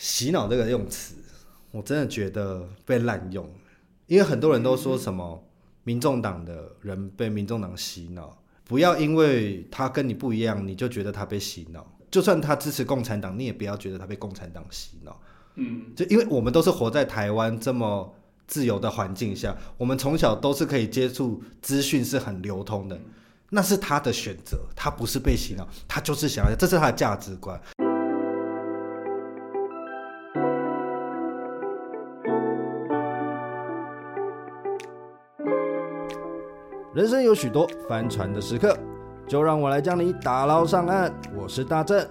[0.00, 1.14] 洗脑这个用词，
[1.70, 3.46] 我真的觉得被滥用，
[4.06, 5.44] 因为很多人都说什么
[5.84, 8.34] 民众党的人被民众党洗脑，
[8.64, 11.86] 不要因为他跟你不一样，你就觉得他被洗脑。
[12.10, 15.20] 就算他支持共产党，你也不要觉得他被共产党洗脑。
[15.56, 18.10] 嗯，就因为我们都是活在台湾这么
[18.46, 22.98] 自由的环境下，我们从小都是可以接触资讯是很流通的，
[23.50, 27.60] 那是他的选择，他不是被洗脑，他就是想要，这是他的价值观。
[36.92, 38.76] 人生有许多翻船的时刻，
[39.28, 41.14] 就让我来将你打捞上岸。
[41.36, 42.04] 我是大正，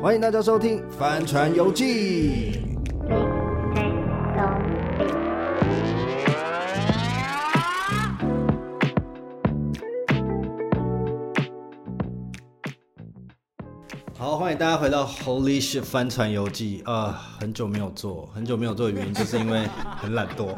[0.00, 2.52] 欢迎大家收听《帆船游记》。
[14.16, 17.20] 好，欢迎大家回到《Holy Shit 帆船游记》啊！
[17.38, 20.56] 很久没有做，很久没有做的原因就是因为很懒惰。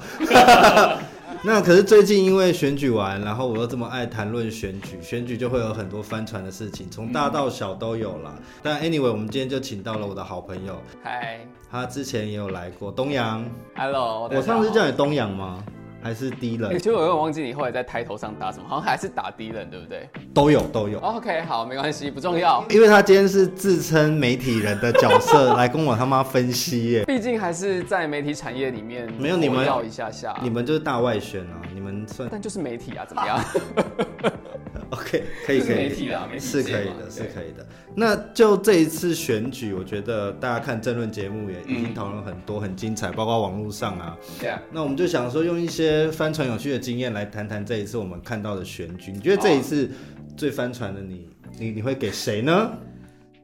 [1.46, 8.34] 那可是最近因为选举完，然后我又这么爱谈论选举，选举就会有很多翻船的事情，从大到小都有啦。
[8.62, 13.44] 但 anyway，我们今天就请到了我的好朋友，嗨，他之前也有来过东阳
[13.76, 15.62] ，Hello，我上次叫你东阳吗？
[16.04, 16.70] 还是低冷？
[16.76, 20.06] 其实我有点忘记你后来在抬头上打什么，好像还是打低冷，对不对？
[20.34, 20.98] 都有都有。
[21.00, 22.62] OK，好，没关系，不重要。
[22.68, 27.04] 因为他今天是自称媒体人的角色 来跟我他妈分析耶。
[27.06, 33.40] 毕竟还是在媒体产业里面，没有你们要一下下，你们就是大外宣啊，你们算，但就是媒体啊，怎么样？
[34.90, 37.66] OK，可以可以，媒体啦，媒体是可以的，是可以的。
[37.96, 44.16] 那就这一次选举，我觉得大家看政论节目也已经讨论很多，很精彩，包括网络上啊。
[44.40, 44.60] 对啊。
[44.72, 49.12] 那我们就想说，用一些翻船有趣的经验来谈谈这一次我们看到的选举。
[49.12, 49.88] 你觉得这一次
[50.36, 52.72] 最翻船的你，你你会给谁呢？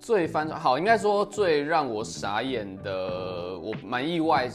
[0.00, 4.50] 最翻船，好，应该说最让我傻眼的，我蛮意外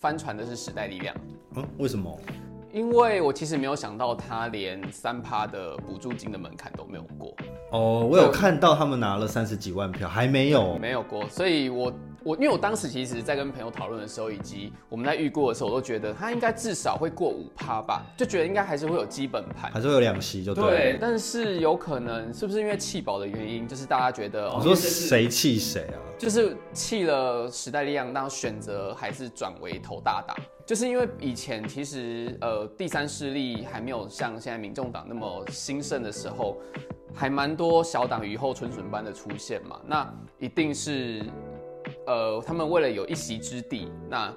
[0.00, 1.14] 翻船的是时代力量。
[1.54, 2.18] 嗯，为什么？
[2.72, 7.36] 因为我其实没有想到他连三趴的补助金的门槛都没有过。
[7.72, 11.26] 哦，我有看到他们拿了三十几万票，还没有，没有过。
[11.30, 11.90] 所以我
[12.22, 20.64] 我因为我当时其实，在跟朋友讨论的时候，以及我们在预估的时候，我都觉得他应该至少会过五趴吧，就觉得应该还是会有基本盘，还是会有两席就对。
[20.64, 25.96] 对，但是有可能是不是因为弃保的原因，就是大家觉得你说谁弃谁啊？
[26.18, 30.36] 就是弃了时代力量，当选择还是转为投大党。
[30.64, 36.56] 就是因为以前其实呃第三势力还没有像现在民众党那么兴盛的时候，
[37.14, 39.80] 还蛮多小党雨后春笋般的出现嘛。
[39.86, 41.24] 那一定是
[42.06, 44.34] 呃他们为了有一席之地，那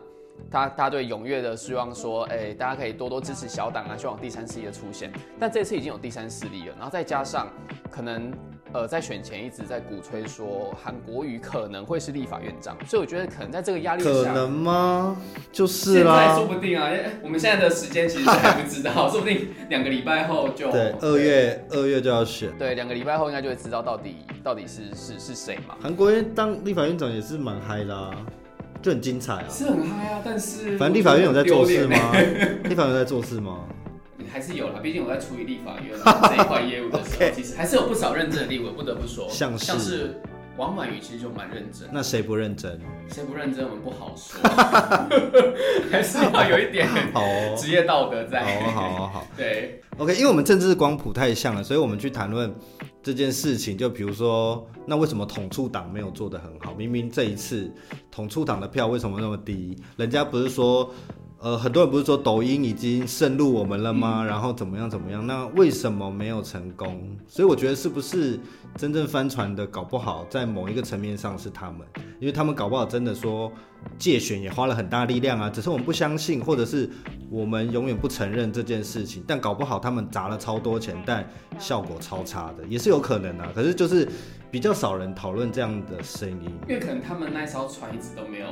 [0.52, 5.12] 他他对踊跃的希望说，哎、大家可以多多支持小党啊，希望第三势力的出现。
[5.40, 7.48] 但这次已经有第三势力了，然后再加上
[7.90, 8.32] 可能。
[8.76, 15.16] 呃，在选前一直在鼓吹说韩国瑜可能会是立法院长，所以我觉得可能在这个压力下，可能吗？
[15.50, 25.76] 就是啦，现在说不定啊，因为我们现在的时间其实还不知道， 说不定两个礼拜后就对，二月二月就要选，对，两个礼拜后应该就会知道到底到底是是是谁嘛。
[25.82, 28.12] 韩国瑜当立法院长也是蛮嗨的啊，
[28.82, 32.12] 就很精彩啊，是很嗨啊，但是反正立法院有在做事吗？
[32.66, 33.60] 立法院有在做事吗？
[34.32, 35.98] 还是有啦，毕竟我在处理立法院
[36.30, 40.22] 这一块业务的时候.其实还是有不少认真的立委，不得不说，像是，像是
[40.58, 41.88] 王婉瑜其实就蛮认真。
[41.92, 42.80] 那谁不认真？
[43.10, 43.66] 谁不认真？
[43.66, 44.40] 我们不好说，
[45.92, 47.22] 还是要有一点 好
[47.58, 48.44] 职业道德在。
[48.62, 52.54] 好好好，好，对，OK，因为我们政治光谱太像了，所以我们去谈论
[53.04, 53.78] 这件事情。
[53.78, 56.74] 就比如说，那为什么统促党没有做得很好？
[56.74, 57.70] 明明这一次
[58.10, 59.78] 统促党的票为什么那么低？
[59.98, 60.90] 人家不是说？
[61.46, 64.26] 呃，很多人不是说抖音已经渗入我们了吗？
[64.26, 65.28] 然后怎么样怎么样？
[65.28, 67.16] 那为什么没有成功？
[67.28, 68.40] 所以我觉得是不是
[68.76, 71.82] 真正翻船的，搞不好在某一个层面上是他们，
[72.20, 73.52] 因为他们搞不好真的说
[74.00, 76.90] 借选也花了很大力量啊，只是我们不相信，或者是
[77.30, 79.24] 我们永远不承认这件事情。
[79.28, 81.24] 但搞不好他们砸了超多钱，但
[81.60, 83.52] 效果超差的，也是有可能啊。
[83.54, 84.10] 可是就是
[84.50, 88.48] 比较少人讨论这样的声音，因为可能他们那艘船一直都没有。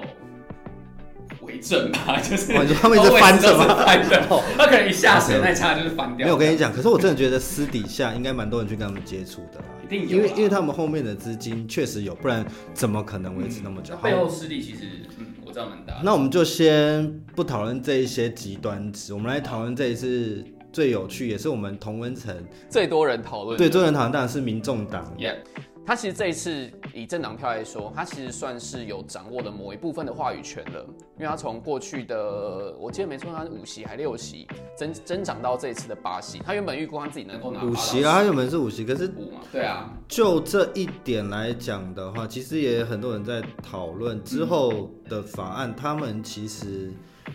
[1.45, 4.21] 为证吧， 就是他们一直翻着嘛，翻着，
[4.57, 6.25] 他可能一下水那枪就是翻掉。
[6.25, 13.93] 没有，我跟你讲，可是我真的觉得私底下应该蛮多人去跟他们接触的， 一定有，因为因为他们后面的资金确实有，不然怎么可能维持那么久？
[13.95, 14.87] 嗯、背后势力其实，
[15.19, 16.01] 嗯，我知道蛮大。
[16.03, 22.35] 那我们就先不讨论这一些极端值，我们来讨论这一次最有趣，也是我们同温层
[22.69, 25.13] 最多人讨论，对，最多人讨论当然是民众党。
[25.17, 25.35] Yeah.
[25.85, 30.85] 他其实这一次以政党票来说，他其实算是有掌握了某一部分的话语权了，
[31.17, 34.47] 因为他从过去的我记得没错，他是五席还六席
[34.77, 36.39] 增增长到这一次的八席。
[36.39, 39.91] 他原本预估他自己能够拿五席啊，他原本是五席，可是五嘛，对啊。
[40.07, 46.93] 就这一点来讲的话，其实也很多人在讨论之后的法案，嗯、他们其实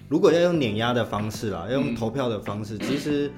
[0.08, 3.30] 如果要用碾压的方式啦，要用投票的方式，嗯、其实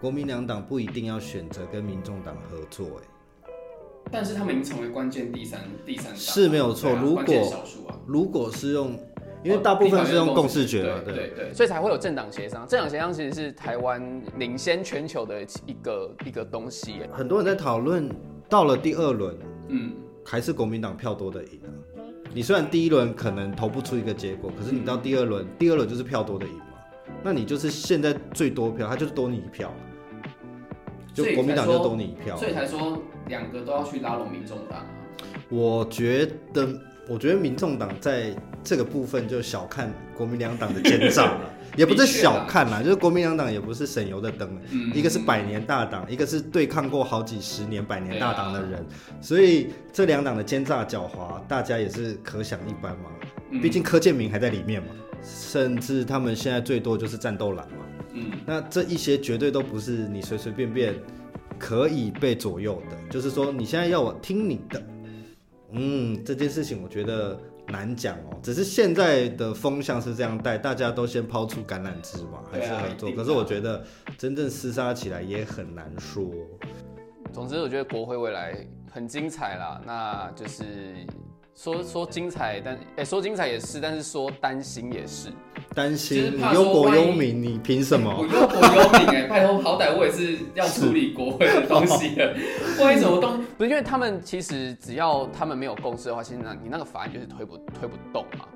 [0.00, 3.02] 国民两党不一定要选择跟民众党合作、欸，
[4.10, 6.92] 但是他们已经成为关键第三第三党是没有错。
[6.92, 7.64] 如果
[8.06, 8.98] 如果是用，
[9.42, 12.66] 因为大部分是用共识决嘛，对对对，所以才会有政党协商。
[12.66, 17.00] 政党协商其实是台湾领先全球的一个一个东西。
[17.12, 18.08] 很多人在讨论，
[18.48, 19.36] 到了第二轮，
[19.68, 19.92] 嗯，
[20.24, 22.00] 还是国民党票多的赢啊。
[22.32, 26.64] 你虽然第一轮可能投不出一个结果，可是你到第二轮，嗯、第二轮就是票多的赢嘛。
[27.22, 29.72] 那你就是现在最多票，他就是多你一票。
[31.14, 34.84] 就国民党就多你一票，所以才说两个都要去拉拢民众党。
[35.48, 36.68] 我觉得，
[37.08, 48.86] 我觉得民众党在这个部分就小看国民两党的奸诈了， 也不是小看啦，就是国民两党也不是省油的灯，嗯、一个是百年大党，一个是对抗过好几十年百年大党的人，啊、
[49.20, 53.10] 所以这两党的奸诈狡猾，大家也是可想一斑嘛。
[53.62, 54.88] 毕竟柯建明还在里面嘛，
[55.22, 57.76] 甚至他们现在最多就是战斗蓝嘛。
[58.14, 60.94] 嗯，那这一些绝对都不是你随随便便
[61.58, 62.96] 可以被左右的。
[63.10, 64.82] 就是说，你现在要我听你的，
[65.72, 68.38] 嗯，这件事情我觉得难讲哦。
[68.42, 73.10] 只是现在的风向是这样带，大家都先抛出橄榄枝嘛，还是合作。
[73.12, 73.84] 可是我觉得
[74.16, 76.30] 真正厮杀起来也很难说。
[77.32, 78.56] 总之，我觉得国会未来
[78.90, 79.80] 很精彩啦。
[79.84, 81.04] 那就是。
[81.54, 85.30] 说说精彩，但哎、欸，说精彩也是，但是说担心也是。
[85.72, 88.12] 担心，你忧国忧民，你凭什么？
[88.12, 92.34] 我忧国忧民哎，拜托，好歹我也是要处理国会的东西的。
[92.84, 93.44] 为什么东？
[93.56, 98.46] 不是因为他们其实只要他们没有共识的话，其实那你那个法案就是推不推不动嘛。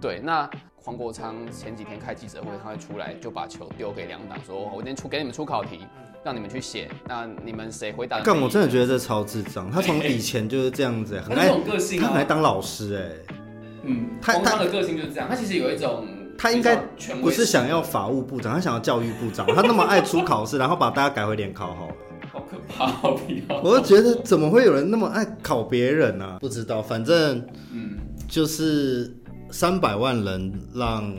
[0.00, 5.80] 对，那黄国昌前几天开记者会，他会出来就把球丢给两党，说：“我今天出给你们出考题。”
[6.26, 8.20] 让你们去写，那你们谁回答？
[8.20, 9.70] 干，我真的觉得这超智障。
[9.70, 13.36] 他从以前就是这样子、欸，很爱个性、啊，他很爱当老师哎、欸。
[13.84, 15.28] 嗯，他他的个性就是这样。
[15.30, 16.04] 他其实有一种，
[16.36, 16.74] 他应该
[17.22, 19.46] 不是想要法务部长，他想要教育部长。
[19.54, 21.94] 他那么爱出考试，然后把大家改回联考好了。
[22.32, 23.44] 好可怕，好皮。
[23.62, 26.38] 我就觉得怎么会有人那么爱考别人呢、啊？
[26.40, 27.40] 不知道，反正
[27.72, 29.16] 嗯，就是
[29.52, 31.14] 三百万人让。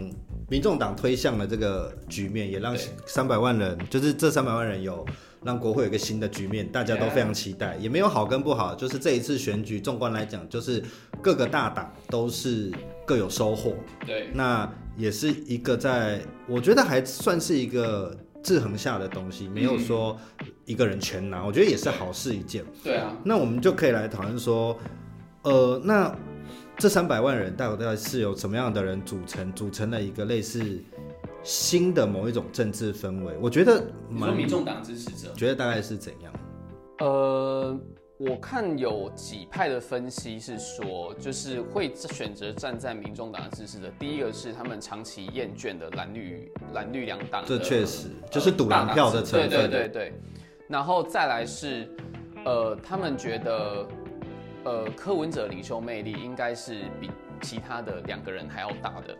[0.49, 5.05] 民众党推向了这个局面，也让三百万人，就是这三百万人有
[5.43, 10.81] 让国会有一个新的局面，大家都非常期待，也没有好跟不好，就是这一次选举，纵观来讲，就是
[11.21, 12.71] 各个大党都是
[13.05, 13.75] 各有收获。
[14.05, 20.17] 对，那也是一个在，我觉得还算是一个制衡下的东西，没有说
[20.63, 22.63] 一个人全拿，我觉得也是好事一件。
[22.81, 24.77] 对啊，那我们就可以来讨论说，
[25.41, 26.15] 呃，那。
[26.77, 29.51] 这三百万人大概是由什么样的人组成？
[29.53, 30.61] 组成了一个类似
[31.41, 33.35] 新的某一种政治氛围。
[33.41, 36.31] 我觉得，你说民众党支持者，觉得大概是怎样？
[36.99, 37.75] 呃，
[38.17, 43.91] 我看有几派的分析是说，就是会选择站在民众党的支持者。
[43.97, 49.49] 第一个是他们长期厌倦的蓝绿蓝绿两党，这确实就是赌蓝票的成分。
[49.49, 50.13] 对对对对。
[50.67, 51.89] 然后再来是，
[52.45, 53.87] 呃，他们觉得。
[54.67, 57.09] 呃，柯文哲领袖魅力应该是比
[57.39, 59.15] 其他的两个人还要大的，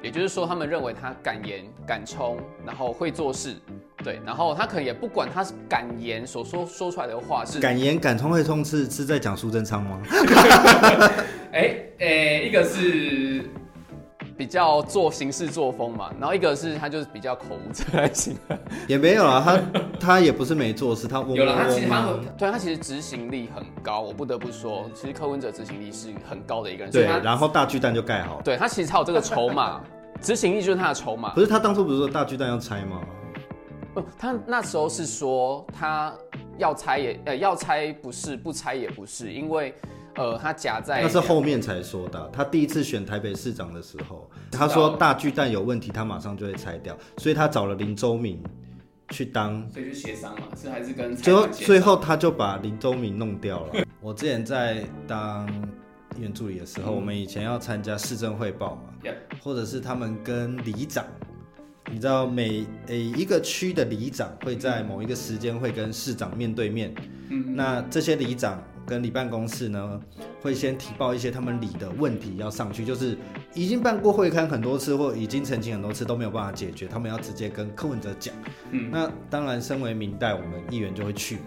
[0.00, 3.56] 也就是说，他们认为他敢言敢冲，然后会做事，
[4.04, 10.00] 对，然后他可能也不管他是敢言所说说出来的话是敢言敢冲会冲是是在讲苏贞昌吗？
[11.50, 11.60] 哎 哎、
[11.98, 13.44] 欸欸，一个是。
[14.36, 18.36] 比较做行事作风嘛，然后一个是他就是比较口无遮拦型，
[18.86, 29.80] 也没有啊，他他也不是没做事，他有了，他其实他对他其实执行力很高，我不得不说，其实柯文哲执行力是很高的一个人，对，然后大巨蛋就盖好，对他其实才有这个筹码，
[30.20, 31.32] 执行力就是他的筹码。
[31.32, 33.00] 不是他当初不是说大巨蛋要拆吗？
[33.94, 36.12] 不，他那时候是说他
[36.58, 39.74] 要拆也呃要拆不是，不拆也不是，因为。
[40.16, 42.30] 呃，他夹在那是后面才说的。
[42.32, 48.42] 他第一次选台北市长的时候，他说大巨蛋有问题，他马上就会拆掉，所以他找了林周明
[49.10, 53.84] 去当，所以就协商嘛，是还是跟最后最后他就把林周明弄掉了。
[54.00, 55.46] 我之前在当
[56.16, 61.04] 议员助理的时候，嗯、我们以前要参加市政汇报嘛，嗯、或者是他们跟里长，
[61.92, 66.94] 你知道每诶一个区的里长会在某一个时间会跟市长面对面，
[67.28, 68.62] 嗯、那这些里长。
[68.86, 70.00] 跟里办公室呢，
[70.40, 73.18] 会先提报一些他们里的问题要上去，就是
[73.52, 78.32] 已经办过会刊很多次，或已经澄清很多次都没有办法解决，他们要直接跟柯文哲讲。
[78.70, 81.42] 嗯，那当然，身为明代，我们议员就会去嘛。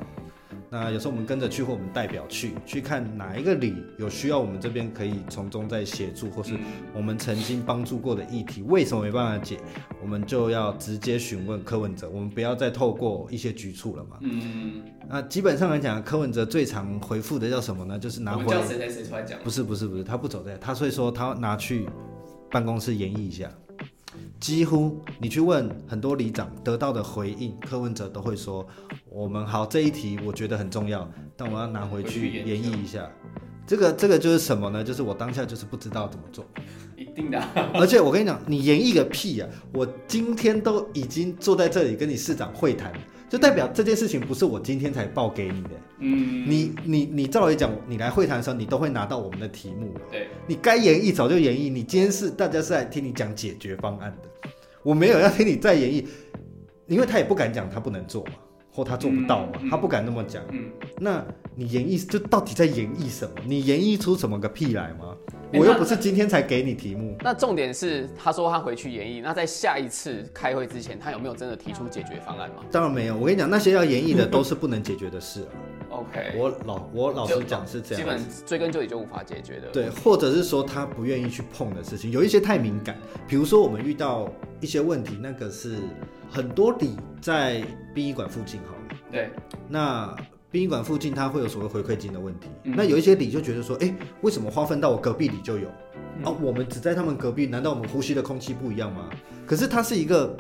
[0.72, 6.54] 那有时候我们跟着去，或我们代表去，去看哪一个里有需要，我们这边可以从中再协助，或是
[6.94, 9.58] 我们曾经帮助过的议题，为什么没办法解，
[10.02, 14.18] 我们就要直接询问柯文哲，我们不要再透过一些局促了嘛。
[14.22, 17.98] 嗯，那基本上来讲，柯文哲最常回复的叫什么呢？
[17.98, 18.46] 就是拿回。
[18.46, 19.40] 叫谁谁谁出来讲？
[19.44, 21.88] 不是不是不是，他不走这，他所以说他拿去
[22.52, 23.52] 办公室演绎一下。
[24.40, 28.66] 几乎你去问很多里长得到的回应，柯文哲都会说
[29.10, 33.10] ：“我们好这一题，我觉得很重要，但我要拿回去演绎一下。”
[33.68, 34.84] 这个这个就是什么呢？
[34.84, 36.44] 就是我当下就是不知道怎么做。
[36.96, 37.40] 一定的。
[37.74, 39.50] 而且我跟你讲，你演绎个屁啊！
[39.74, 42.92] 我今天都已经坐在这里跟你市长会谈。
[43.30, 45.70] 就代表这件事情不是我今天才报给你的。
[46.00, 49.94] 嗯，你你你照理讲，你来会谈的时候，你都会拿到我们的题目。
[50.12, 51.72] 对，你该演绎早就演绎。
[51.72, 54.50] 你今天是大家是来听你讲解决方案的，
[54.82, 56.06] 我没有要听你再演绎，
[56.88, 58.34] 因为他也不敢讲他不能做嘛，
[58.80, 60.42] 或他做不到嘛，他不敢那么讲。
[60.52, 61.22] 嗯，那
[61.54, 63.34] 你演绎就到底在演绎什么？
[63.46, 65.14] 你演绎出什么个屁来吗？
[65.52, 67.18] 我又不是今天才给你题目。
[67.22, 69.22] 那重点是，他说他回去演绎。
[69.22, 72.64] 那在下一次开会之前，他有没有真的提出解决方案吗？
[72.72, 73.18] 当然没有。
[73.18, 75.52] 我跟你讲，那些要演绎的都是不能解决的事啊。
[75.90, 79.68] OK，我老我老实讲是这样，基本追根究底就无法解决的。
[79.74, 82.96] 对，或者是说他不愿意去碰的事情，有一些太敏感。
[83.28, 84.32] 比如说我们遇到
[84.62, 85.78] 一些问题，那个是
[86.30, 89.00] 很多里在殡仪馆附近，好了。
[89.12, 89.30] 对，
[89.68, 90.16] 那。
[90.52, 92.48] 殡仪馆附近，它会有所谓回馈金的问题。
[92.64, 95.70] 嗯、那有一些里就觉得说，哎、欸，为什么划分到我隔壁里就有？
[96.18, 99.12] 嗯、啊，我们只在他们隔壁，难道我们呼吸的空气不一样吗？
[99.46, 100.36] 可是它是一个，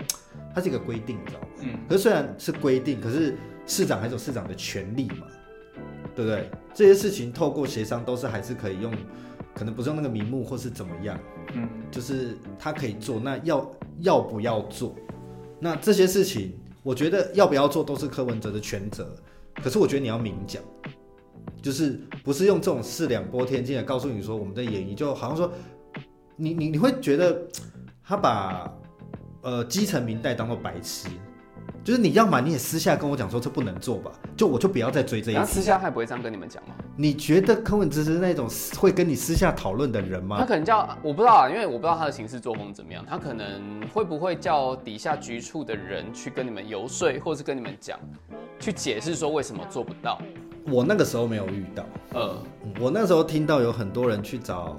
[0.51, 1.47] 它是一个规定，你知道吗？
[1.59, 1.79] 嗯。
[1.87, 5.27] 可是虽然是规定，可是市长还是有市长的权利嘛，
[6.15, 6.49] 对不对？
[6.73, 8.91] 这些事情透过协商都是还是可以用，
[9.53, 11.19] 可能不是用那个名目或是怎么样，
[11.53, 13.19] 嗯，就是他可以做。
[13.19, 14.95] 那要要不要做？
[15.59, 19.15] 那这些事情，我觉得要不要做都是柯文哲的全责。
[19.55, 20.63] 可是我觉得你要明讲，
[21.61, 25.51] 就是不是用这种四两拨千斤来告诉你说我们的演绎，就好像说
[26.37, 27.45] 你你你会觉得
[28.01, 28.73] 他把
[29.41, 31.09] 呃基层民代当做白痴，
[31.83, 35.35] 就是你要嘛你也私下跟我讲说这不能做吧，就我就不要再追这一。
[35.35, 36.75] 他私下还不会这样跟你们讲吗？
[36.95, 40.37] 你觉得柯文哲是那种会跟你私下讨论的人吗？
[40.39, 47.99] 他可能叫我不知道啊，因为我不知道他的行事作风怎么样，他可能会不会叫底下局处的人去跟你们游说，或是跟你们讲。
[48.59, 50.21] 去解释说为什么做不到？
[50.67, 51.85] 我那个时候没有遇到。
[52.13, 54.77] 呃、嗯，我那时候听到有很多人去找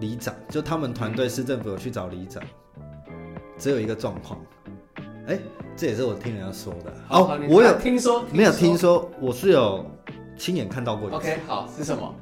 [0.00, 2.42] 里长，就他们团队市政府有去找里长，
[3.56, 4.40] 只有一个状况。
[5.28, 5.40] 哎、欸，
[5.76, 6.92] 这也是我听人家说的。
[7.08, 9.84] 好，好我有听说，没有听说，我是有
[10.36, 11.10] 亲眼看到过。
[11.10, 12.14] OK，好，是什么？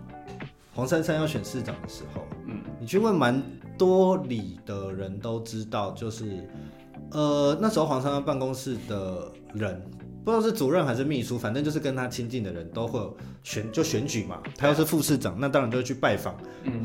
[0.74, 3.42] 黄珊珊要选市长的时候，嗯，你去问蛮
[3.76, 6.48] 多里的人都知道，就是
[7.10, 9.82] 呃那时候黄珊珊办公室的人。
[10.24, 14.40] 不知道是主任还是秘书，反正就是跟他亲近的人都会选，就选举嘛。
[14.56, 16.36] 他要是副市长，那当然就会去拜访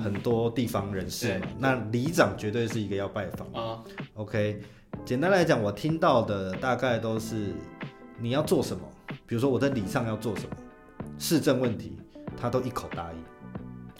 [0.03, 1.45] 很多地方人士嘛。
[1.45, 3.47] 嗯、那里长绝对是一个要拜访。
[3.53, 3.83] 啊
[4.15, 4.59] ，OK，
[5.07, 7.53] 简单来讲，我听到的大概都是
[8.19, 8.83] 你要做什么，
[9.25, 10.49] 比如说我在礼上要做什么，
[11.17, 11.97] 市政问题，
[12.35, 13.19] 他都一口答应。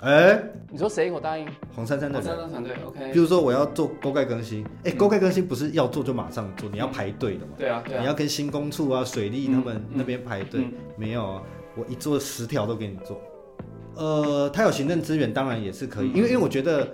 [0.02, 1.48] 哎、欸，你说谁一口答应？
[1.74, 2.28] 黄珊珊的人。
[2.28, 3.14] 黄珊珊团队，OK。
[3.14, 7.54] 比如说我要做沟盖更新，哎、欸，沟盖更新不是要做就马上做，你要排队的嘛。
[7.58, 8.02] 对啊，对啊。
[8.02, 11.42] 你要跟新工处啊、水利他们那边排队，嗯嗯嗯、没有啊，
[11.78, 13.22] 我一做十条都给你做。
[13.96, 16.94] 呃，他有行政资源，当然也是可以，嗯、因为因为我觉得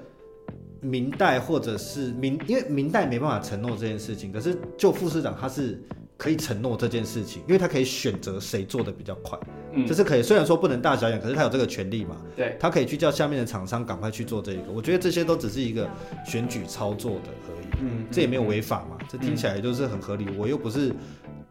[0.83, 5.81] 民代或者是明，因为明代没办法承诺这件事情，可是就副市长他是。
[6.15, 9.37] 可以承诺这件事情，因为他可以选择谁做的比较快，
[9.73, 10.21] 嗯，这是可以。
[10.21, 14.71] 虽然说不能大小眼，可是他有这个权利嘛，对，他可以去叫下面的厂商赶快去做这个。
[14.71, 15.89] 我觉得这些都只是一个
[16.25, 20.25] 选举操作的而已，嗯，这也没有违法嘛，嗯、这听起来就是很合理。
[20.29, 20.93] 嗯、我又不是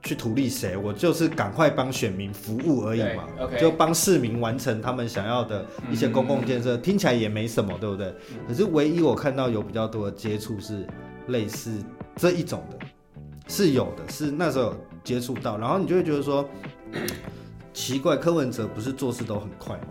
[0.03, 3.25] 去图利谁，我就是赶快帮选民服务而已嘛
[3.59, 8.09] 就帮市民完成他们想要的一些公共建设，嗯、听起来也没什么，对不对？
[8.33, 10.87] 嗯、可是唯一我看到有比较多的接触是
[11.29, 11.73] 类似
[12.17, 12.79] 这一种的。
[13.49, 16.49] 是有的，是那时候接触到，然后你就会觉得说，
[17.75, 19.89] 奇怪，柯文哲不是做事都很快吗？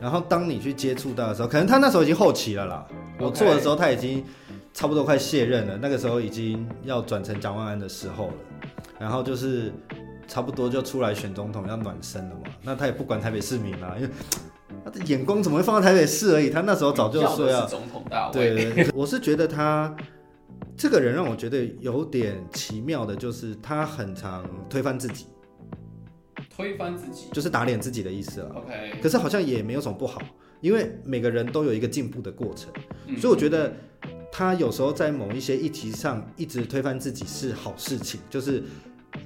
[0.00, 2.86] 然后当你去接触到的时候，可能他那时候已经后期了啦。
[3.18, 4.24] 我做的时候他已经
[4.72, 8.34] 差不多快卸任了，那个时候已经要转成蒋万安的时候了。
[8.98, 9.72] 然后就是
[10.26, 12.42] 差不多就出来选总统要暖身了嘛。
[12.62, 14.10] 那他也不管台北市民啦，因为
[14.84, 16.50] 他的眼光怎么会放在台北市而已？
[16.50, 18.32] 他那时候早就说要，要总统大位。
[18.32, 19.94] 对，对，对， 我是觉得他。
[20.76, 25.26] 这个人让我觉得有点奇妙的，就是他很常推翻自己，
[26.50, 28.50] 推翻自己就是打脸自己的意思了。
[28.56, 30.20] OK，可是好像也没有什么不好，
[30.60, 32.72] 因为每个人都有一个进步的过程，
[33.20, 33.72] 所以我觉得
[34.36, 38.64] 他有时候在某一些议题上一直推翻自己是好事情，就是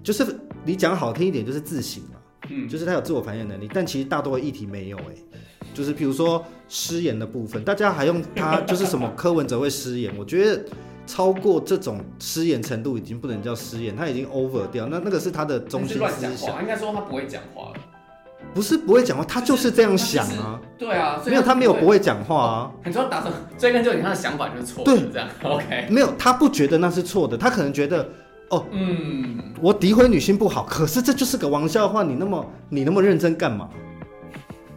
[0.03, 0.23] 就是
[0.67, 5.41] 你讲好听一点就是自省嘛，嗯，就是他有自我反省能力，但其实大多的议题没有哎、欸，
[5.73, 10.63] 就是比如说失言的部分，大家还用他就是什么柯文哲会失言，我觉得
[11.07, 17.81] 超过这种失言程度已经不能叫失言，他已经 over 掉，那那个是他的中心思想，应该说他不会讲话了。
[18.55, 20.61] 不是不会讲话，他就是这样想啊。
[20.79, 22.73] 对啊，没有他没有不会讲话啊。
[22.83, 24.97] 很多打从追根究底，他的想法就是错的。
[24.97, 25.87] 对，这样 OK。
[25.91, 28.09] 没有，他不觉得那是错的，他可能觉得
[28.51, 33.69] 哦，嗯，我诋毁女性不好，可是这就是个玩笑话，你那么你那么认真干嘛？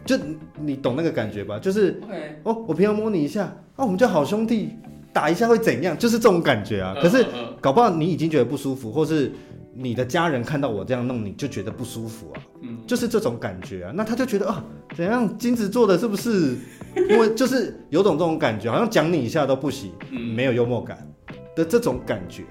[0.04, 0.16] 就
[0.60, 1.58] 你懂那个感觉吧？
[1.58, 2.00] 就是
[2.42, 3.44] 哦，我平常摸你一下，
[3.76, 4.70] 啊，我们叫好兄弟，
[5.12, 5.96] 打一下会怎样？
[5.96, 6.94] 就是这种感觉啊。
[7.00, 7.24] 可是
[7.60, 9.32] 搞不好你已经觉得不舒服，或是。
[9.74, 12.42] 你的家人看到我这样弄，你就觉得不舒服啊？
[12.60, 13.92] 嗯，就是这种感觉啊。
[13.94, 14.64] 那他就觉得啊，
[14.94, 16.56] 怎样金子做的是不是？
[17.08, 21.10] 因为就是有种这种感觉，好像讲你一下都不行，嗯，没有幽默感
[21.56, 22.44] 的这种感觉，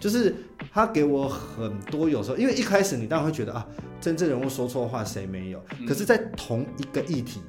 [0.00, 0.34] 就是
[0.72, 2.08] 他给我很多。
[2.08, 3.66] 有时候，因为一开始你当然会觉得啊，
[4.00, 5.62] 真正人物说错话谁没有？
[5.86, 7.42] 可是，在同一个议题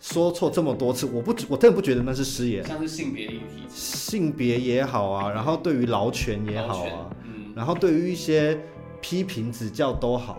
[0.00, 2.64] 说错这么多次，我不，我真的不觉得那是失言。
[2.64, 7.10] 像是性别议题，性别也好啊，然后对于劳权也好啊。
[7.54, 8.58] 然后对于一些
[9.00, 10.38] 批评指教都好，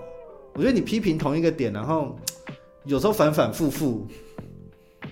[0.54, 2.16] 我觉得你批评同一个点，然后
[2.86, 4.08] 有时候反反复复，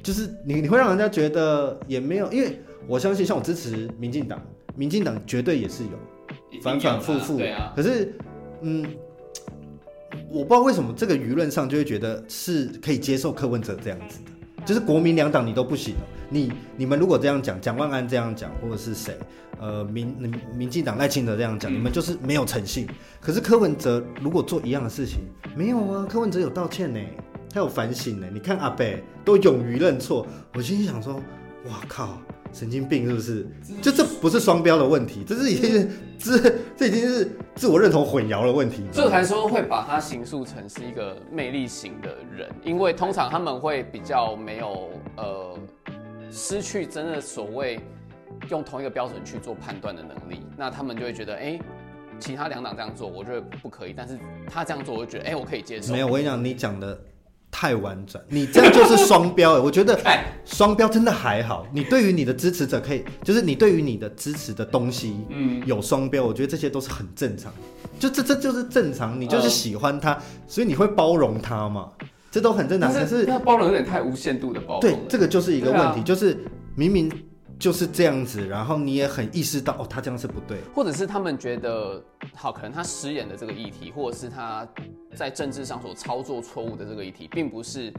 [0.03, 4.41] 就是你你会让人家觉得也没有，因为我相信像我支持民进党，
[4.75, 7.72] 民进党绝对也是有反反复复，对啊。
[7.75, 8.13] 可是
[8.62, 8.86] 嗯，
[10.29, 14.31] 我不知道为什么这个舆论上就会觉得是可以接受柯文哲这样子的。
[14.65, 19.17] 就是国民两党你都不行了，你你们如果这样讲，蒋万安这样讲，或者是谁，
[19.59, 20.15] 呃，民
[20.55, 22.88] 民进党赖清德这样讲，嗯，你们就是没有诚信。
[23.19, 25.19] 可是柯文哲如果做一样的事情，
[25.55, 27.00] 没有啊，柯文哲有道歉呢，
[27.53, 28.27] 他有反省呢。
[28.33, 31.15] 你看阿北都勇于认错，我心里想说，
[31.65, 32.17] 哇靠！
[32.53, 33.47] 神经病是不是？
[33.81, 38.83] 就这不是双标的问题，这是已经是这这已经是自我认同混淆的问题。
[38.91, 45.57] 这才说会把他形塑成是一个魅力型的人，因为通常他们会比较没有呃
[46.31, 47.79] 失去真的所谓
[48.50, 51.61] 用同一个标准去做判断的能力，那他们就会觉得，哎、欸，
[52.19, 55.91] 其他两党这样做，我觉得不可以，但是他这样做，我就觉得，哎、欸，我可以接受。
[55.91, 57.00] 没有，我跟你讲，你讲的。
[57.53, 59.59] 太婉转，你这样就是双标哎！
[59.59, 60.00] 我觉得
[60.45, 61.67] 双标真的还好。
[61.73, 67.51] 你对于你的支持者可以，就是你对于你的支持的东西，嗯，有双标，我觉得这些都是很正常。
[68.00, 70.17] 就这这就是正常，你就是喜欢他，
[70.48, 71.91] 所以你会包容他嘛，
[72.31, 72.91] 这都很正常。
[72.91, 74.79] 可是包容有点太无限度的包容。
[74.79, 76.37] 对，这个就是一个问题，就是
[76.75, 77.11] 明明。
[77.59, 84.67] 就是这样子，然后你也很意识到哦，他这样是不对，或者是他们觉得好，可能他失言的这个议题，或者是他
[85.13, 87.94] 在政治上所操作错误的这个议题，并不是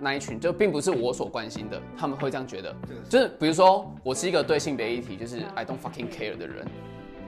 [0.00, 2.74] 那一群，就并不是我所关心的，他们会这样觉得，
[3.08, 6.66] 就是比如说我是一个对性别议题就是 I don't fucking care 的人。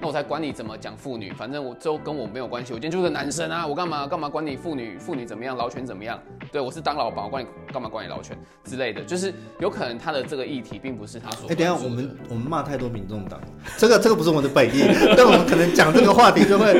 [0.00, 2.72] 那我才管你怎么讲妇女，反正我就跟我没有关系。
[2.72, 6.16] 我今天就是个男生啊，我干嘛干嘛管你妇女妇女怎么样，劳权怎么样？
[6.52, 9.02] 对，我是当老板，我管你干嘛管你劳权之类的。
[9.02, 11.46] 就是有可能他的这个议题并不是他所。
[11.46, 13.40] 哎、欸，等一下我们我们骂太多民众党，
[13.76, 14.84] 这个这个不是我们的本意，
[15.16, 16.74] 但我们可能讲这个话题就会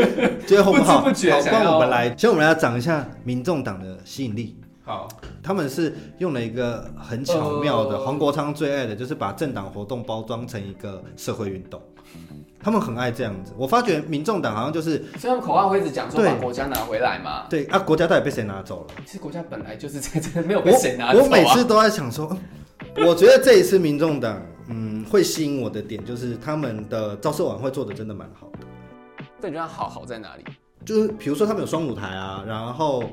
[0.46, 1.00] 觉得好不好？
[1.00, 4.56] 不知不觉好，我们来，先我们来讲一下民众党的吸引力。
[4.84, 5.08] 好，
[5.42, 11.82] 他们是用了一个很巧妙的，黄国昌最爱的就是把政党活动包装成一个社会运动。
[12.60, 18.94] 他们很爱这样子，我发觉民众党好像就是，虽然口号会一直讲说把国家拿回来嘛，对啊，国家到底被谁拿走了？
[19.06, 21.22] 其实国家本来就是在这，没有被谁拿走啊。
[21.22, 22.36] 我，我每次都在想说，
[23.06, 28.58] 我觉得这一次民众党，嗯，会吸引我的点就是他们的造势晚会做的真的蛮好的。
[29.40, 30.44] 对，你觉得好好在哪里？
[30.84, 33.04] 就是比如说他们有双舞台啊，然后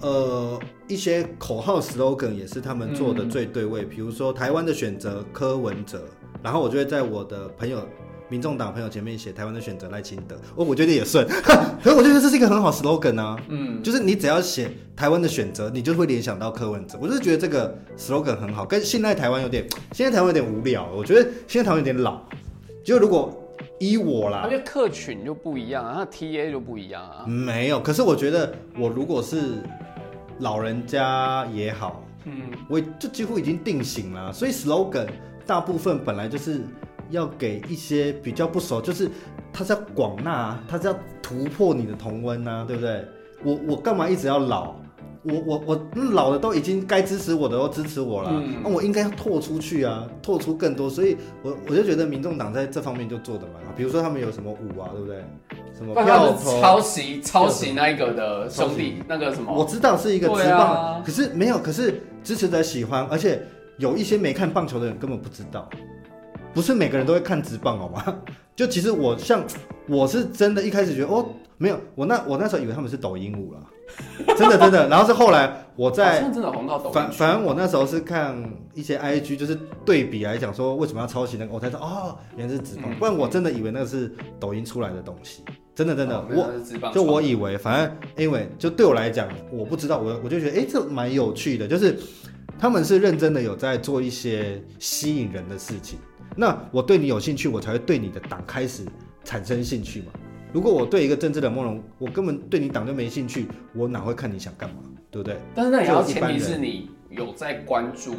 [0.00, 6.02] 呃一些口号 slogan 也是他们做的最对位，比如说台湾的选择柯文哲，
[6.42, 7.86] 然后我就会在我的朋友。
[8.30, 11.26] 民众党朋友前面写台湾的选择赖清德，我我觉得也顺，
[11.82, 22.22] 可是我觉得这是一个很好 slogan 啊，嗯，就是你只要写台湾的选择，你就会联想到柯文哲，我就是觉得这个 slogan 很好，跟现在台湾有点，现在台湾有点无聊，我觉得现在台湾有点老，
[22.84, 23.36] 就如果
[23.80, 29.54] 依我啦，因为客群就不一样啊，他 TA 就不一样啊，没有，可是我觉得我如果是
[30.38, 35.08] 老人家也好，嗯，我就几乎已经定型了，所以 slogan
[35.44, 36.60] 大部分本来就是。
[37.10, 39.10] 要给一些比较不熟，就是
[39.52, 43.04] 他是要广纳，他是要突破你的同温呐，对不对？
[43.42, 44.74] 我我干嘛一直要老？
[45.22, 50.88] 我我我老的都已经该支持我的都支持我了，那、我应该要拓出去啊，拓出更多。
[50.88, 53.72] 所以我我就觉得民众党在这方面就做的蛮好。
[53.76, 55.22] 比如说他们有什么舞啊，对不对？
[55.76, 59.52] 什么票头抄袭抄袭那一个的兄弟那个什么？
[59.52, 63.42] 我知道是一个职棒、啊，可是没有，可是支持者喜欢，而且
[63.76, 65.68] 有一些没看棒球的人根本不知道。
[66.52, 68.16] 不是每个人都会看直棒好吗？
[68.56, 69.42] 就其实我像
[69.88, 73.60] 我是真的一开始觉得哦，没有，我那我那时候以为他们是抖音舞了，
[74.36, 74.86] 真的真的。
[74.88, 76.92] 然后是后来我在真的红到抖音。
[76.92, 78.36] 反反正我那时候是看
[78.74, 82.94] 一些 IG，就是对比来讲说为什么要抄袭那个，我才知道哦，原来是直棒。
[82.98, 85.42] 不然我真的以为那个是抖音出来的东西，
[85.74, 91.98] 真的真的，我就我以为，反正 anyway，就对我来讲，我不知道，我我就觉得哎，这蛮有趣的，就是
[92.58, 95.98] 他们是认真的有在做一些吸引人的事情。
[96.40, 98.82] 那我对你有兴趣，我才会对你的党开始
[99.24, 100.06] 产生兴趣嘛。
[100.54, 104.76] 如果我对一个政治冷漠人，我根本对你党就没兴趣，我哪会看你想干嘛，
[105.10, 105.36] 对不对？
[105.54, 108.14] 但是那也要前提是你有在关注，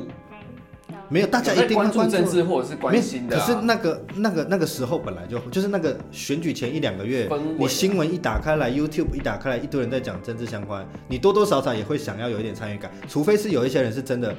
[1.09, 3.43] 没有大家一定会关注政治或者是关心的、啊。
[3.43, 14.35] 可是那个那个那个时候本来就就是那个选举前一两个月，你新闻一打开来，YouTube 一打开来，一堆人在讲政治相关，你多多少少也会想要有一点参与感，除非是有一些人是真的，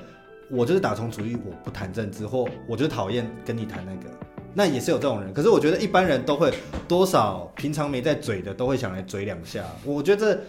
[0.51, 4.11] 我就是打从主义，我不谈政治，或我就讨厌跟你谈那个。
[4.55, 6.53] 那也是有这种人，可是我觉得一般人都会
[6.87, 9.65] 多少平常没在嘴的都会想来嘴两下。
[9.83, 10.41] 我觉得这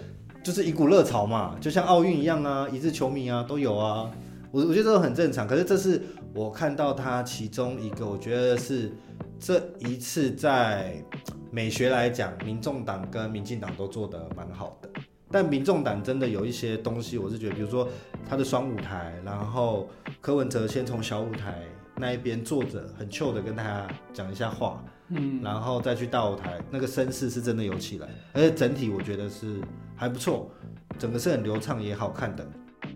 [0.44, 4.12] 就是一股热潮嘛，就像奥运一样啊，一致球迷啊都有啊。
[4.52, 5.48] 我我觉得这个很正常。
[5.48, 6.02] 可是这是
[6.34, 8.92] 我看到他其中一个，我觉得是
[9.40, 11.02] 这一次在
[11.50, 14.90] 美学来讲，民众党跟民进党都做得蛮好的。
[15.34, 17.90] 但民众党真的有一些东西，我是觉得，比如说
[18.30, 19.90] 他的双舞台，然后
[20.22, 21.64] 柯文哲先从小舞台。
[21.96, 29.62] 那一边坐着很 chill 的跟大家讲一下话，嗯，然后再去大舞台，那个声势是真的有起来，而且整体我觉得是
[29.96, 30.50] 还不错，
[30.98, 32.44] 整个是很流畅也好看的。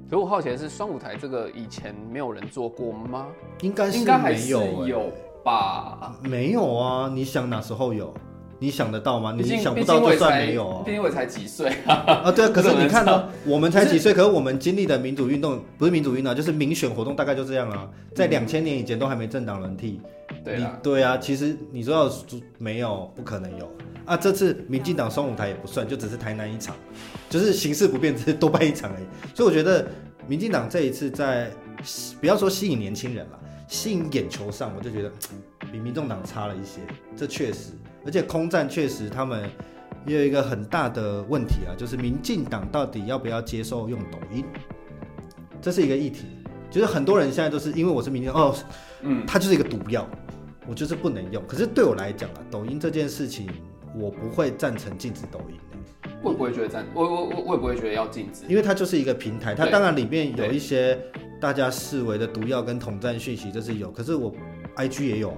[0.09, 3.27] 所以我好奇的是，双舞台这个以前没有人做过吗？
[3.61, 5.11] 应该是没有，有
[5.43, 6.17] 吧？
[6.23, 8.11] 没有啊，你想哪时候有？
[8.59, 9.35] 你想得到吗？
[9.37, 10.83] 你想不到就算没有啊！
[10.83, 11.93] 毕竟我才几岁啊！
[12.25, 17.87] 啊，对啊， 可是你看呢，我们才几岁，可是我们经历的民主运动不是民主运动，就是民选活动，大概就这样啊。
[18.15, 20.01] 在两千年以前都还没政党轮替，
[20.43, 22.11] 对啊，对啊，其实你说要
[22.57, 23.71] 没有，不可能有
[24.05, 24.17] 啊。
[24.17, 26.75] 这次民进党双舞台也不算，就只是台南一场，
[27.29, 29.05] 就是形势不变，只是多办一场而已。
[29.35, 29.87] 所以我觉得
[30.27, 31.51] 民进党这一次在
[32.19, 35.11] 不要说吸引年轻人了，吸引眼球上，我就觉得
[35.71, 36.81] 比民众党差了一些，
[37.15, 37.73] 这确实。
[38.07, 39.49] 而且空战确实，他们
[40.05, 44.45] 也有一个很大的问题啊，就是民进党到底要不要接受用抖音，
[45.61, 46.27] 这是一个议题。
[46.71, 48.55] 就是很多人现在都是因为我是民进党哦，
[49.01, 50.07] 嗯，它就是一个毒药，
[50.65, 51.45] 我就是不能用。
[51.45, 53.49] 可是对我来讲啊，抖音这件事情，
[53.93, 55.57] 我不会赞成禁止抖音。
[56.23, 56.85] 会不会觉得赞？
[56.93, 60.97] 我我我我也不会觉得要禁止，因为它就是一个平台，它当然里面有一些
[61.41, 63.91] 大家视为的毒药跟统战讯息，这是有。
[63.91, 64.33] 可是我
[64.77, 65.37] IG 也有啊。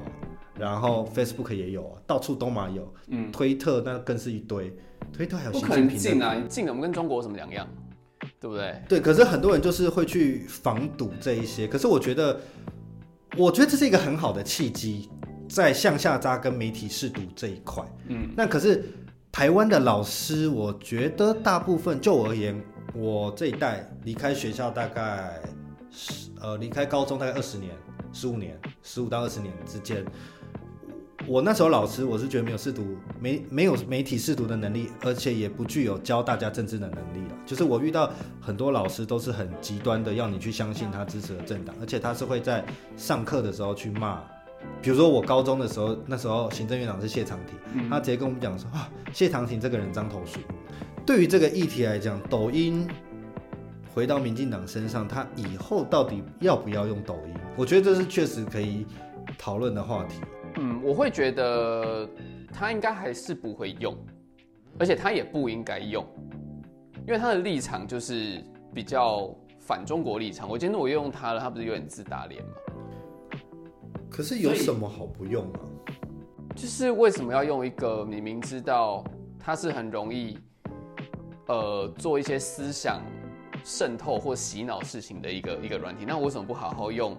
[0.60, 2.94] 然后 Facebook 也有啊，到处都嘛有。
[3.08, 4.72] 嗯，推特那更是一堆，
[5.14, 5.70] 推特还有习近平。
[5.70, 7.68] 不可能禁啊，禁了我们跟中国有什么两样？
[8.40, 8.82] 对不对？
[8.90, 11.66] 对，可是很多人就是会去防堵这一些。
[11.66, 12.38] 可是我觉得，
[13.38, 15.10] 我觉得这是一个很好的契机，
[15.48, 17.82] 在向下扎根媒体试读这一块。
[18.08, 18.84] 嗯，那可是
[19.32, 22.62] 台湾的老师，我觉得大部分就我而言，
[22.94, 25.40] 我这一代离开学校大概
[25.90, 27.72] 十呃离开高中大概二十年，
[28.12, 30.04] 十五年，十五到二十年之间。
[31.30, 37.36] 我那时候老师，我是觉得没有试读，没没有媒体试读的能力，而且也不具有教大家政治的能力了。
[37.46, 38.12] 就是我遇到
[38.42, 42.66] 很多老师都是很极端的，要你去相信他支持的政党，而且他是会在
[42.98, 44.20] 上课的时候去骂。
[44.82, 50.40] 比如说我高中的时候，那时候行政院长是谢长廷，他直接跟我们讲说啊，谢长廷这个人獐头鼠。
[51.06, 52.88] 对于这个议题来讲，抖音
[53.94, 57.36] 回到民进党身上，他以后到底要不要用抖音？
[57.56, 58.88] 我觉得这是确实可以
[59.38, 60.16] 讨论的话题。
[60.58, 62.10] 嗯，我会觉得
[62.52, 63.96] 他应该还是不会用，
[64.78, 66.06] 而且他也不应该用，
[67.08, 70.50] 因为他的立场就是比较反中国立场。
[70.50, 72.52] 我今天我用他了，他不是有点自打脸吗？
[74.10, 75.60] 可是有什么好不用啊？
[76.56, 79.04] 就是为什么要用一个你明知道
[79.40, 80.38] 他是很容易，
[81.48, 83.02] 呃，做一些思想
[83.64, 86.04] 渗透或洗脑事情的一个一个软体？
[86.06, 87.16] 那我为什么不好好用？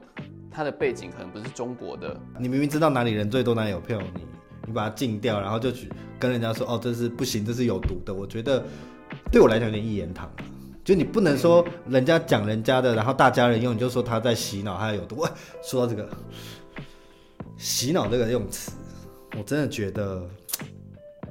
[0.50, 4.26] 他的背景可能不是中国的，你明明知道哪里人最多，哪里有票，你
[4.66, 8.12] 你把它禁掉，然后就去跟人家说，哦，这是不行，这是有毒的。
[8.12, 8.64] 我觉得
[9.30, 10.28] 对我来讲有点一言堂，
[10.84, 15.24] 就你不能说人家讲人家的，然后大家人用，你就说他在洗脑，他有毒。
[15.62, 16.08] 说到这个
[17.56, 18.72] 洗脑这个用词，
[19.38, 20.28] 我真的觉得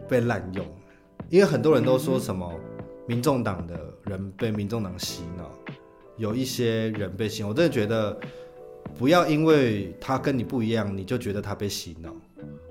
[0.08, 0.66] 被滥用，
[1.30, 2.50] 因为很多人都说什么
[3.06, 5.52] 民众党的人被民众党洗脑，
[6.16, 8.18] 有一些人被洗，我真的觉得。
[8.98, 12.14] 不要因为他跟你不一样，你就觉得他被洗脑。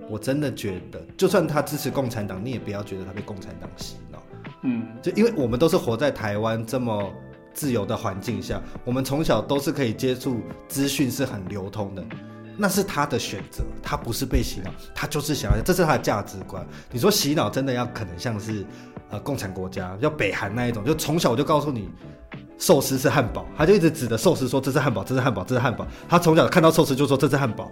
[0.08, 4.22] 我真的觉得，就算他支持共产党，你也不要觉得他被共产党洗脑。
[4.62, 7.12] 嗯，就因为我们都是活在台湾这么
[7.52, 12.04] 自由的环境下，我们从小都是可以接触资讯是很流通的。
[12.56, 16.66] 那是他的选择，他不是被洗脑，他就是想要，这是他的价值观。
[16.90, 18.66] 你说洗脑真的要可能像是
[19.10, 21.88] 呃共产国家，要北韩那一种，就从小就告诉你
[22.58, 25.86] 寿司是汉堡，他就一直指着寿司说，这是汉堡，这是汉堡，这是汉堡。
[26.08, 27.70] 他从小看到寿司就说，这是汉堡，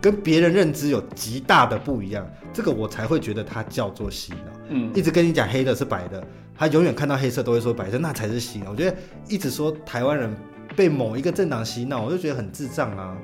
[0.00, 4.52] 跟别人认知有极大的不一样，这个我才会觉得他叫做洗脑。
[4.68, 6.22] 嗯，一直跟你讲黑的是白的，
[6.56, 8.70] 他永远看到黑色都会说白色，那才是洗脑。
[8.70, 8.96] 我觉得
[9.28, 10.34] 一直说台湾人。
[10.74, 13.16] 被某一个政党洗脑，我就觉得很智障啊！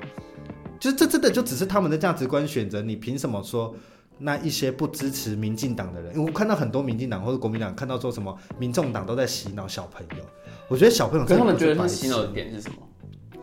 [0.79, 3.75] 就是这真的就只是他们的价值观选择，你凭什么说
[4.17, 6.15] 那一些不支持民进党的人？
[6.15, 10.23] 因为我看到很多民进党或者国民党看到说什么民众党都在洗脑小朋友，
[10.67, 12.75] 我觉得小朋友真的，他们觉得他洗脑的点是什么？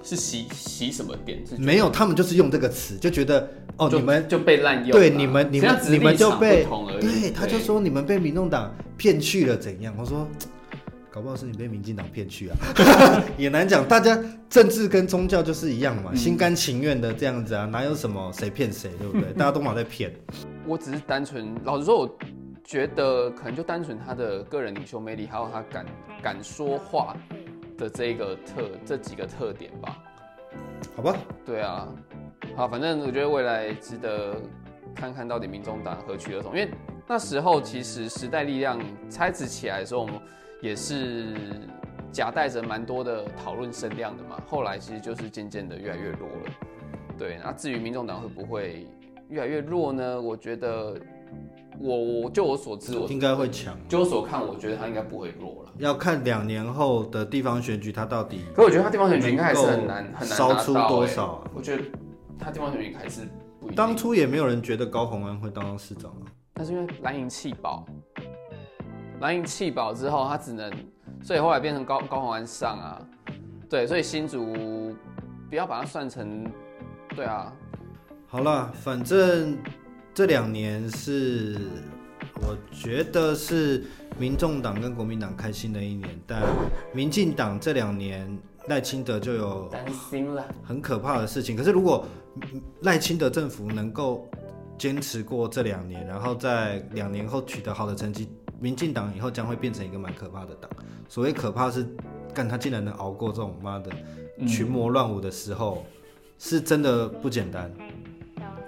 [0.02, 1.42] 是洗洗什么点？
[1.59, 6.66] 没有，他们就是用这个词，就觉得哦，你们就被滥用，对你们你们你们就被
[7.00, 9.94] 对，对，他就说你们被民众党骗去了怎样？
[9.98, 10.26] 我说。
[11.12, 12.56] 搞不好是你被民进党骗去啊，
[13.37, 13.85] 也难讲。
[13.87, 14.16] 大家
[14.48, 19.22] 政治跟宗教就是一样嘛，嗯、心甘情愿的这样子啊，哪有什么谁骗谁，对不对？
[19.37, 20.14] 大家都嘛在骗。
[20.64, 22.18] 我只是单纯，老实说，我
[22.64, 25.87] 觉得可能就单纯他的个人领袖魅力，还有他敢
[26.23, 27.16] 敢说话
[27.77, 29.99] 的这个特这几个特点吧。
[30.96, 31.16] 好吧。
[31.44, 31.88] 对啊，
[32.57, 34.37] 好，反正我觉得未来值得
[34.94, 36.70] 看看到底民众党何去何从，因为
[37.07, 40.14] 那时候其实时代力量拆始起来的时候，我们。
[40.62, 41.35] 也是
[42.12, 46.53] 夹带着蛮多的讨论声量的嘛，后来其实就是渐渐的越来越弱了。
[47.16, 48.87] 对，那至于民众党会不会
[49.31, 50.20] 越来越弱呢？
[50.20, 51.01] 我觉得
[51.81, 53.75] 我，我我就我所知，我应该会强。
[53.88, 55.73] 就我所看，我觉得他应该不会弱了。
[55.79, 58.43] 要看两年后的地方选举，他到底……
[58.55, 61.51] 可我觉得他地方选举应该还是很难很难烧出多少啊？
[61.55, 61.83] 我觉得
[62.38, 63.23] 他地方选举还是
[63.59, 63.75] 不一定。
[63.77, 66.29] 当初也没有人觉得高虹安会当上市长啊。
[66.55, 67.87] 那是因为蓝营弃保。
[69.21, 70.73] 蓝营弃保之后，他只能，
[71.23, 73.01] 所以后来变成高高虹安上啊，
[73.69, 74.95] 对，所以新竹
[75.49, 76.45] 不要把它算成，
[77.14, 77.53] 对啊，
[78.27, 79.59] 好了，反正
[80.20, 81.56] 这两年是
[82.42, 83.85] 我觉得是
[84.18, 86.42] 民众党跟国民党开心的一年，但
[86.92, 91.56] 民进党这两年赖清德就有担心了很可怕的事情。
[91.56, 92.04] 可是如果
[92.83, 94.28] 赖清德政府能够
[94.76, 98.28] 坚持过这两年，然后在两年后取得好的成绩。
[98.61, 100.70] 民进党以后将会变成一个蛮可怕的党。
[101.09, 101.83] 所谓可怕是，
[102.35, 103.90] 干他竟然能熬过这种妈的
[104.46, 105.92] 群魔乱舞的时候，嗯、
[106.38, 107.72] 是真的不简单。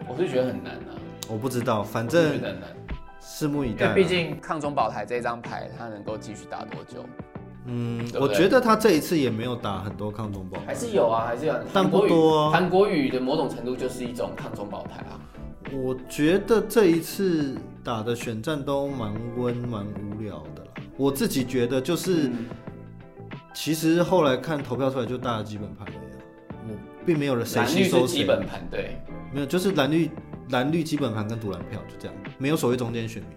[0.08, 0.96] 我是觉得很难啊。
[1.28, 2.40] 我不知道，反正
[3.22, 3.94] 拭目以待。
[3.94, 7.04] 毕竟抗中保台这张牌，他能够继续打多久？
[7.64, 11.54] 嗯，对对，我觉得他这一次也没有打很多抗中保台，还是有啊，还是有。
[11.72, 12.50] 但不多。
[12.50, 15.20] 韩国语的某种程度就是一种抗中保台啊。
[15.72, 22.46] 我觉得这一次打的选战都蛮温蛮无聊的，我自己觉得就是，嗯、
[23.54, 26.00] 其实后来看投票出来就大家基本盘了呀，
[26.68, 26.74] 我
[27.06, 28.18] 并没有了谁吸收谁。
[28.18, 28.98] 基本盘对，
[29.32, 30.11] 没有，就是蓝绿
[30.52, 33.30] 蓝绿基本盘跟赌蓝票就这样，没有所谓中间选民。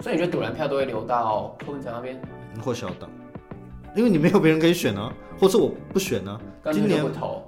[0.00, 2.20] 所以你觉得赌蓝票都会流到柯文哲那边
[2.62, 3.10] 或小党？
[3.96, 6.40] 因为你没有别人可以选啊，或是我不选啊。
[6.72, 7.04] 今年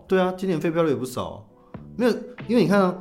[0.08, 1.42] 对啊，今年废票率也不少，啊，
[1.96, 2.12] 没有，
[2.48, 2.98] 因为你看啊。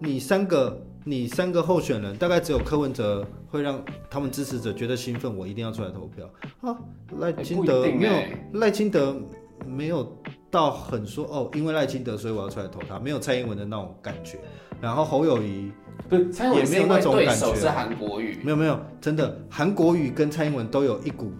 [0.00, 6.28] 你三个，你三个候选人，大概只有柯文哲会让他们支持者觉得兴奋，我一定要出来投票
[6.60, 6.76] 啊。
[7.20, 8.12] 赖清德没有，
[8.60, 9.16] 赖清德
[9.64, 10.14] 没有
[10.54, 14.38] 到很说哦，因为赖清德所以我要出来投他，没有蔡英文的那种感觉。
[14.80, 15.72] 然后侯友谊
[16.08, 21.32] 不是蔡英文也没有那种感觉，是韩国瑜，没有没有，真的韩国瑜跟蔡英文都有一股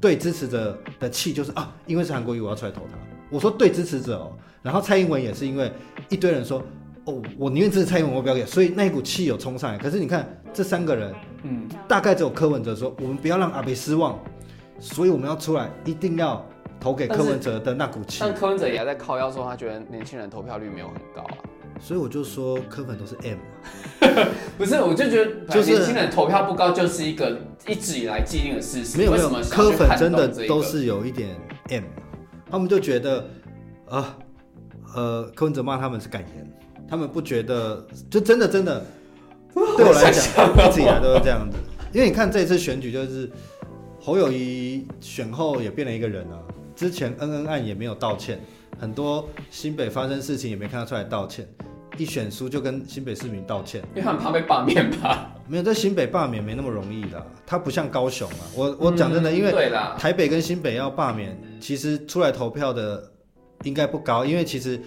[0.00, 2.96] 对支持者的气，就是啊，因为是韩国瑜我要出来投他。
[3.30, 5.72] 我说对支持者哦，然后蔡英文也是因为
[6.08, 6.62] 一堆人说。
[7.04, 9.78] 哦，我宁愿支持蔡英文，我不要给，所以那一股气有冲上来。
[9.78, 14.18] 可是你看这三个人，嗯，大概只有柯文哲说，我们不要让阿北失望，
[14.78, 16.46] 所以我们要出来，一定要
[16.80, 18.18] 投给柯文哲的那股气。
[18.20, 21.36] 但柯文哲也还在靠腰说，他觉得年轻人投票率没有很高啊。
[21.80, 23.38] 所以我就说柯粉都是 M，
[24.58, 27.38] 不是，我就觉得就是年轻人投票不高，就是一个
[27.68, 28.98] 一直以来既定的事实。
[28.98, 31.36] 没有没有，柯粉真的都是有一点
[31.68, 31.84] M，
[32.50, 33.24] 他们就觉得，
[33.86, 34.04] 呃
[34.94, 36.52] 呃，柯文哲骂他们是感言。
[36.90, 38.82] 他们不觉得，就真的真的，
[39.52, 41.58] 对我来讲，一直以来都是这样子。
[41.92, 43.30] 因为你看这次选举，就是
[44.00, 46.40] 侯友谊选后也变了一个人啊。
[46.78, 48.38] 之前恩恩案也没有道歉，
[48.78, 51.44] 很多新北发生事情也没看他出来道歉。
[51.96, 55.34] 一选书就跟新北市民道歉，因为他们怕被罢免吧？
[55.48, 58.46] 没有，在新北罢免没那么容易的，他不像高雄啊。
[58.54, 59.52] 我我讲真的，因为
[59.98, 63.10] 台北跟新北要罢免，其实出来投票的
[63.64, 64.80] 应该不高，因为其实。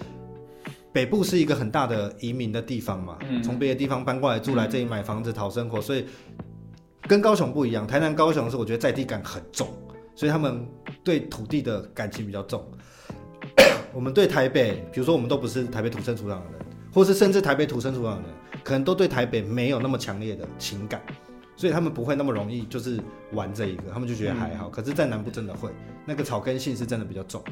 [0.94, 6.06] 北部是一个很大的移民的地方嘛，从别的地方搬过来住来这里买房子讨生活，所以
[7.08, 7.88] 跟高雄不一样。
[7.88, 9.70] 台南、高雄是我觉得在地感很重，
[10.16, 10.68] 所以他们
[11.04, 12.64] 对土地的感情比较重。
[13.94, 18.32] 我们对台北，比如说我们都不是台北土生土长的人，或是甚至台北土生土长的人，
[18.64, 21.02] 可能都对台北没有那么强烈的情感，
[21.56, 23.02] 所以他们不会那么容易就是
[23.34, 24.70] 玩这一个，他们就觉得还好。
[24.70, 25.70] 嗯、可是，在南部真的会，
[26.06, 27.44] 那个草根性是真的比较重，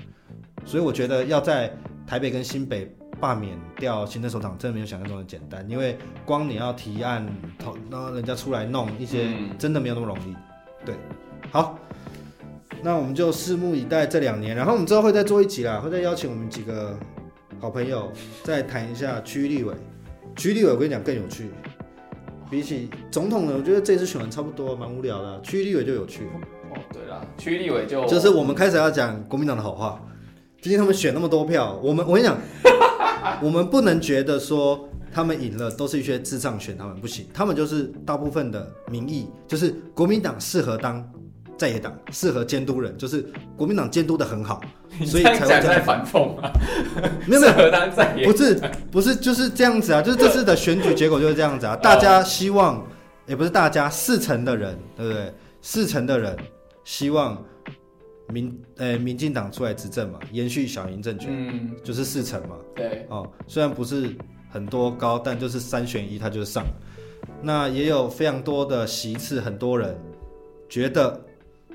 [0.64, 1.76] 所以我觉得要在
[2.08, 7.28] 台北跟新北罢免掉行政首长，真的没有想象中的简单，因为光你要提案，
[7.92, 10.36] 然后人家出来弄一些，真的没有那么容易。
[10.86, 10.96] 对，
[11.52, 11.78] 好。
[12.82, 16.98] 那我们就拭目以待这两年，然后我们之后会再做一集啦，会再邀请我们几个
[17.60, 18.12] 好朋友
[18.44, 19.74] 再谈一下区域立委。
[20.36, 21.50] 区域立委我跟你讲更有趣，
[22.50, 25.42] 比起总统呢，我觉得这次选完差不多，蛮无聊的。
[25.42, 26.24] 区域立委就有趣。
[26.24, 30.02] 哦，对啦，区域立委就就是我们开始要讲国民党的好话。
[30.62, 32.38] 毕竟他们选那么多票，我们我跟你讲，
[33.44, 41.06] 我们不能觉得说他们赢了都是一些智障选他们不行，他们就是大部分的民意，就是国民党适合当。
[41.60, 43.22] 在野党适合监督人，就是
[43.58, 44.62] 国民党监督的很好，
[45.06, 46.50] 所以才会在反讽啊。
[47.28, 47.48] 没有没
[48.24, 51.76] 有，不是不是就是这样子啊，就是这次的选举结果就是这样子啊。
[51.84, 52.82] 大家希望，
[53.28, 55.34] 也不是大家，四成的人，对不对？
[55.62, 56.34] 四成的人
[56.86, 57.38] 希望
[58.30, 62.56] 民呃民进党出来执政嘛，延续小英政权，嗯，就是四成嘛。
[62.74, 64.16] 对，哦，虽然不是
[64.50, 66.66] 很多高，但就是三选一，他就是上。
[67.44, 69.94] 那也有非常多的席次，很多人
[70.70, 71.22] 觉得。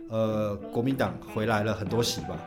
[0.09, 2.39] 呃，国民党回来了很多席吧？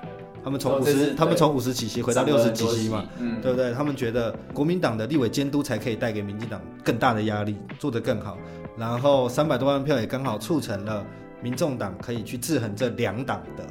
[0.43, 3.73] 他们从五十，他们从五十几席回到六十几席嘛，嗯，对不对？
[3.73, 8.37] 他们觉得国民党的立委监督才可以带给民进党更大的压力，做得更好。
[8.77, 11.05] 然后三百多万票也刚好促成了
[11.41, 13.65] 民众党可以去制衡这两党的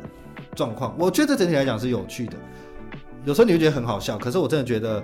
[0.54, 0.94] 状况。
[0.98, 2.36] 我觉得整体来讲是有趣的，
[3.24, 5.02] 有时候你会觉得很好笑，可是我真的觉得，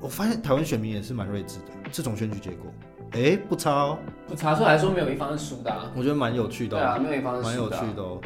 [0.00, 1.64] 我发现台湾选民也是蛮睿智的。
[1.92, 2.72] 这种选举结果。
[3.12, 4.54] 哎，不差哦，不差。
[4.54, 6.80] 出来说没有一方是输的，啊，我觉得蛮有趣的，哦。
[6.80, 8.20] 对啊，没有一方是输的，啊，蛮有趣的哦。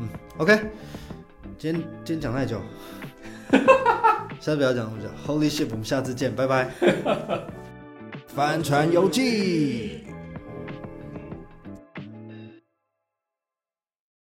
[0.00, 0.58] 嗯，OK，
[1.58, 2.60] 今天今天讲太久，
[4.40, 5.08] 下次不要讲那么久。
[5.26, 6.70] Holy shit，我们下次见，拜拜。
[8.28, 10.03] 帆船游记。